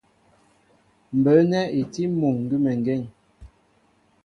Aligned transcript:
Mbə̌ 1.17 1.35
nɛ́ 1.51 1.63
i 1.79 1.81
tí 1.93 2.03
muŋ 2.19 2.35
gʉ́meŋgên. 2.49 3.03